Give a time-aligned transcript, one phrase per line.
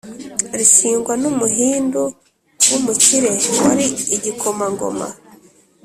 [0.57, 2.01] rishingwa n’umuhindi
[2.69, 5.07] w’umukire wari igikomangoma